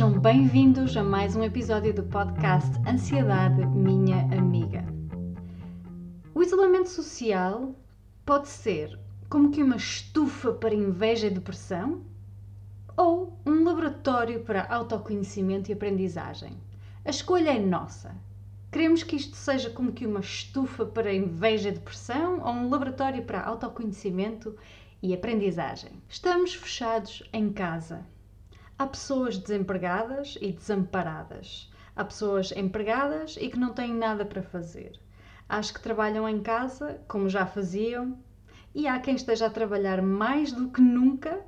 [0.00, 4.82] sejam bem-vindos a mais um episódio do podcast Ansiedade Minha Amiga.
[6.34, 7.74] O isolamento social
[8.24, 12.00] pode ser como que uma estufa para inveja e depressão
[12.96, 16.54] ou um laboratório para autoconhecimento e aprendizagem.
[17.04, 18.16] A escolha é nossa.
[18.72, 23.22] Queremos que isto seja como que uma estufa para inveja e depressão ou um laboratório
[23.24, 24.56] para autoconhecimento
[25.02, 25.92] e aprendizagem.
[26.08, 28.02] Estamos fechados em casa
[28.80, 31.70] Há pessoas desempregadas e desamparadas.
[31.94, 34.98] Há pessoas empregadas e que não têm nada para fazer.
[35.46, 38.18] Há as que trabalham em casa, como já faziam,
[38.74, 41.44] e há quem esteja a trabalhar mais do que nunca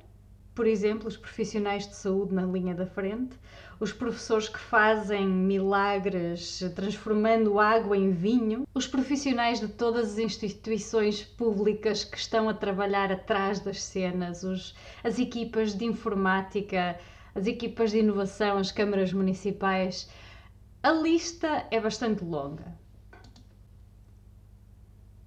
[0.55, 3.35] por exemplo, os profissionais de saúde na linha da frente,
[3.79, 11.23] os professores que fazem milagres transformando água em vinho, os profissionais de todas as instituições
[11.23, 16.99] públicas que estão a trabalhar atrás das cenas, os, as equipas de informática,
[17.35, 20.09] as equipas de inovação, as câmaras municipais.
[20.81, 22.77] A lista é bastante longa.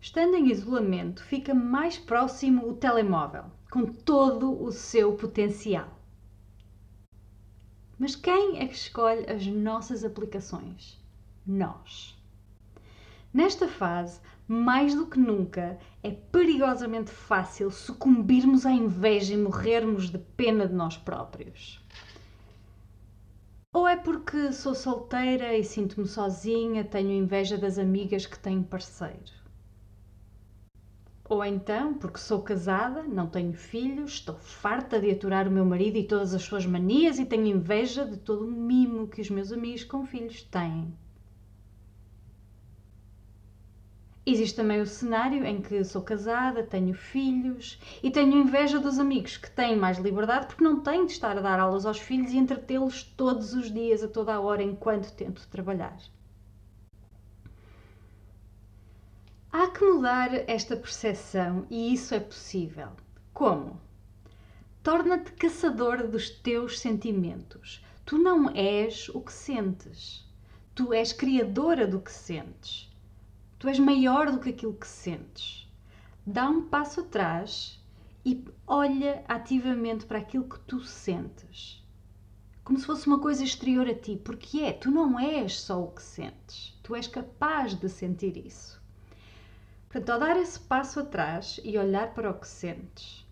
[0.00, 5.88] Estando em isolamento, fica mais próximo o telemóvel, com todo o seu potencial.
[7.98, 11.02] Mas quem é que escolhe as nossas aplicações?
[11.46, 12.16] Nós.
[13.32, 20.18] Nesta fase, mais do que nunca, é perigosamente fácil sucumbirmos à inveja e morrermos de
[20.18, 21.84] pena de nós próprios.
[23.72, 29.46] Ou é porque sou solteira e sinto-me sozinha, tenho inveja das amigas que têm parceiro?
[31.28, 35.98] Ou então, porque sou casada, não tenho filhos, estou farta de aturar o meu marido
[35.98, 39.50] e todas as suas manias e tenho inveja de todo o mimo que os meus
[39.50, 40.96] amigos com filhos têm.
[44.28, 49.36] Existe também o cenário em que sou casada, tenho filhos e tenho inveja dos amigos
[49.36, 52.36] que têm mais liberdade porque não têm de estar a dar aulas aos filhos e
[52.36, 55.96] entretê-los todos os dias, a toda a hora, enquanto tento trabalhar.
[59.52, 62.88] Há que mudar esta percepção e isso é possível.
[63.32, 63.80] Como?
[64.82, 67.80] Torna-te caçador dos teus sentimentos.
[68.04, 70.28] Tu não és o que sentes.
[70.74, 72.85] Tu és criadora do que sentes.
[73.58, 75.66] Tu és maior do que aquilo que sentes.
[76.26, 77.82] Dá um passo atrás
[78.24, 81.82] e olha ativamente para aquilo que tu sentes.
[82.62, 85.92] Como se fosse uma coisa exterior a ti, porque é, tu não és só o
[85.92, 86.78] que sentes.
[86.82, 88.82] Tu és capaz de sentir isso.
[89.88, 93.24] Portanto, ao dar esse passo atrás e olhar para o que sentes.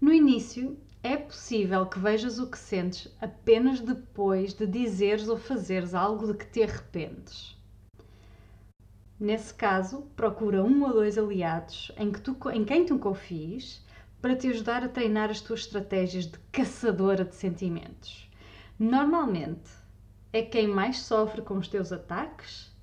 [0.00, 5.94] No início, é possível que vejas o que sentes apenas depois de dizeres ou fazeres
[5.94, 7.56] algo de que te arrependes.
[9.20, 13.84] Nesse caso, procura um ou dois aliados em, que tu, em quem tu confies
[14.22, 18.30] para te ajudar a treinar as tuas estratégias de caçadora de sentimentos.
[18.78, 19.70] Normalmente,
[20.32, 22.74] é quem mais sofre com os teus ataques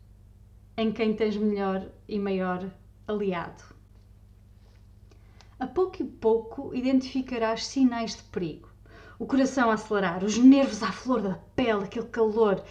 [0.77, 2.69] em quem tens melhor e maior
[3.07, 3.63] aliado.
[5.59, 8.69] A pouco e pouco identificarás sinais de perigo.
[9.17, 12.63] O coração a acelerar, os nervos à flor da pele, aquele calor.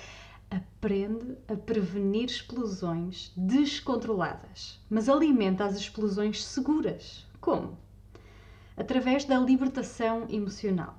[0.50, 7.26] Aprende a prevenir explosões descontroladas, mas alimenta as explosões seguras.
[7.40, 7.76] Como?
[8.76, 10.96] Através da libertação emocional.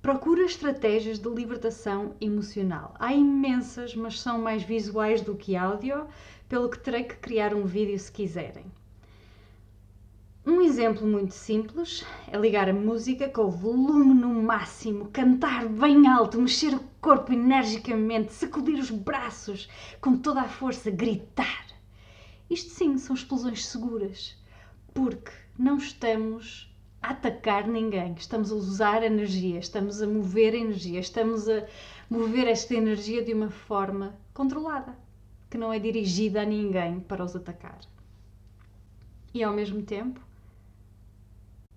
[0.00, 2.94] Procura estratégias de libertação emocional.
[2.98, 6.06] Há imensas, mas são mais visuais do que áudio,
[6.48, 8.64] pelo que terei que criar um vídeo se quiserem.
[10.46, 16.06] Um exemplo muito simples é ligar a música com o volume no máximo, cantar bem
[16.06, 19.70] alto, mexer o corpo energicamente, sacudir os braços
[20.02, 21.64] com toda a força, gritar.
[22.50, 24.36] Isto sim são explosões seguras,
[24.92, 31.48] porque não estamos a atacar ninguém, estamos a usar energia, estamos a mover energia, estamos
[31.48, 31.66] a
[32.10, 34.94] mover esta energia de uma forma controlada,
[35.48, 37.78] que não é dirigida a ninguém para os atacar.
[39.32, 40.20] E ao mesmo tempo,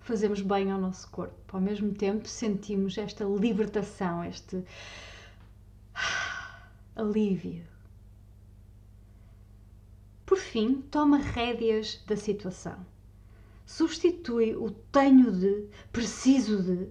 [0.08, 4.64] fazemos bem ao nosso corpo, ao mesmo tempo sentimos esta libertação, este
[6.96, 7.64] alívio.
[10.26, 12.84] Por fim, toma rédeas da situação
[13.68, 16.88] substitui o tenho de, preciso de.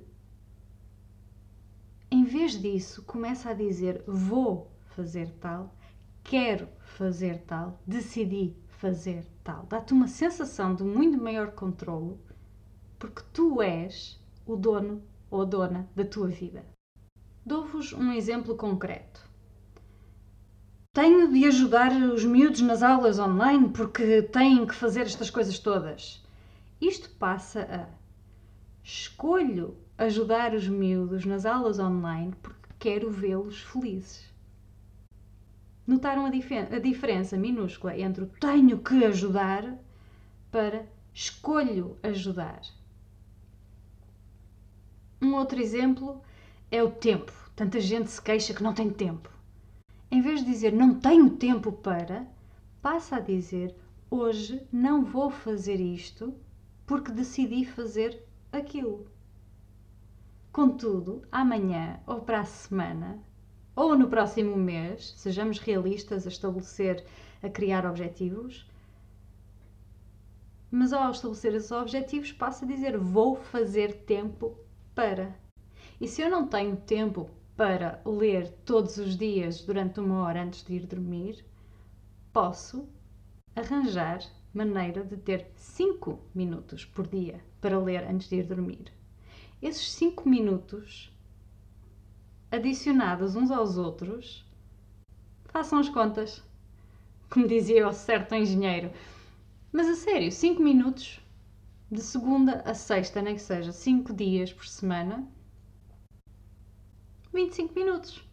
[2.11, 5.75] Em vez disso, começa a dizer vou fazer tal,
[6.23, 9.65] quero fazer tal, decidi fazer tal.
[9.65, 12.19] Dá-te uma sensação de muito maior controlo,
[12.99, 16.63] porque tu és o dono ou dona da tua vida.
[17.45, 19.25] Dou-vos um exemplo concreto.
[20.93, 26.25] Tenho de ajudar os miúdos nas aulas online porque têm que fazer estas coisas todas.
[26.81, 27.85] Isto passa a
[28.83, 34.25] escolho ajudar os miúdos nas aulas online porque quero vê-los felizes.
[35.85, 39.77] Notaram a, a diferença minúscula entre o tenho que ajudar
[40.51, 42.61] para escolho ajudar.
[45.19, 46.21] Um outro exemplo
[46.69, 47.33] é o tempo.
[47.55, 49.29] Tanta gente se queixa que não tem tempo.
[50.11, 52.27] Em vez de dizer não tenho tempo para,
[52.81, 53.75] passa a dizer
[54.11, 56.35] hoje não vou fazer isto
[56.85, 59.07] porque decidi fazer aquilo.
[60.51, 63.19] Contudo, amanhã ou para a semana
[63.75, 67.03] ou no próximo mês, sejamos realistas a estabelecer,
[67.41, 68.69] a criar objetivos,
[70.69, 74.57] mas ao estabelecer esses objetivos, passa a dizer vou fazer tempo
[74.97, 75.31] para.
[76.01, 80.63] E se eu não tenho tempo para ler todos os dias durante uma hora antes
[80.63, 81.45] de ir dormir,
[82.33, 82.89] posso
[83.55, 84.21] arranjar
[84.51, 88.91] maneira de ter 5 minutos por dia para ler antes de ir dormir.
[89.61, 91.15] Esses 5 minutos,
[92.51, 94.43] adicionados uns aos outros,
[95.45, 96.43] façam as contas,
[97.29, 98.91] como dizia o certo engenheiro.
[99.71, 101.19] Mas a sério, 5 minutos
[101.89, 105.27] de segunda a sexta, nem que seja 5 dias por semana,
[107.33, 108.23] 25 minutos.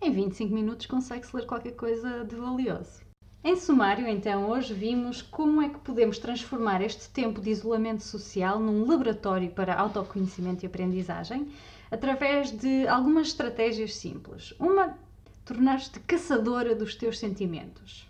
[0.00, 3.02] Em 25 minutos consegue-se ler qualquer coisa de valioso.
[3.42, 8.58] Em sumário, então, hoje vimos como é que podemos transformar este tempo de isolamento social
[8.58, 11.48] num laboratório para autoconhecimento e aprendizagem
[11.90, 14.54] através de algumas estratégias simples.
[14.58, 14.96] Uma,
[15.44, 18.08] tornar-te caçadora dos teus sentimentos.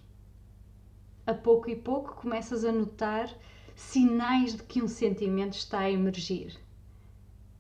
[1.27, 3.29] A pouco e pouco começas a notar
[3.75, 6.59] sinais de que um sentimento está a emergir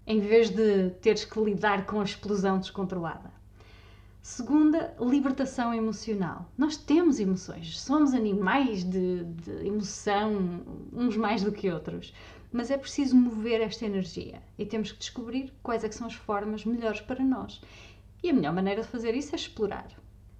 [0.06, 3.32] em vez de teres que lidar com a explosão descontrolada.
[4.20, 6.50] Segunda, libertação emocional.
[6.56, 10.62] Nós temos emoções, somos animais de, de, emoção,
[10.92, 12.14] uns mais do que outros,
[12.50, 16.14] mas é preciso mover esta energia e temos que descobrir quais é que são as
[16.14, 17.60] formas melhores para nós.
[18.22, 19.88] E a melhor maneira de fazer isso é explorar.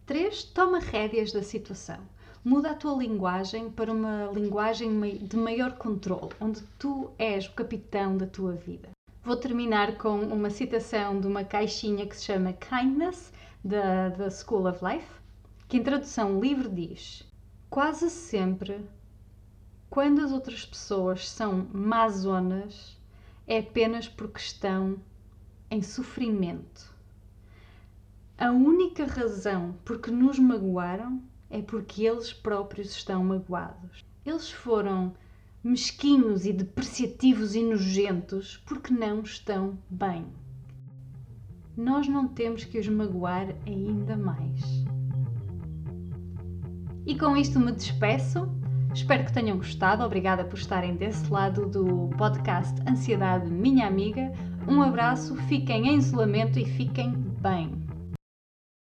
[0.07, 0.45] 3.
[0.45, 1.99] Toma rédeas da situação.
[2.47, 8.19] Muda a tua linguagem para uma linguagem de maior controle, onde tu és o capitão
[8.19, 8.91] da tua vida.
[9.23, 13.33] Vou terminar com uma citação de uma caixinha que se chama Kindness,
[13.65, 15.11] da, School of Life,
[15.67, 17.27] que em tradução livre diz:
[17.71, 18.85] Quase sempre,
[19.89, 23.01] quando as outras pessoas são mazonas,
[23.47, 24.99] é apenas porque estão
[25.71, 26.93] em sofrimento.
[28.37, 31.23] A única razão por que nos magoaram
[31.55, 34.05] é porque eles próprios estão magoados.
[34.27, 35.15] Eles foram
[35.63, 40.27] mesquinhos e depreciativos e nojentos porque não estão bem.
[41.77, 44.61] Nós não temos que os magoar ainda mais.
[47.07, 48.49] E com isto me despeço.
[48.93, 50.03] Espero que tenham gostado.
[50.03, 54.33] Obrigada por estarem desse lado do podcast Ansiedade Minha Amiga.
[54.67, 57.84] Um abraço, fiquem em isolamento e fiquem bem.